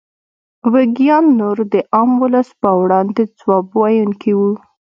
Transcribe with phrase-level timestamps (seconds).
[0.73, 4.51] ویګیان نور د عام ولس په وړاندې ځواب ویونکي وو.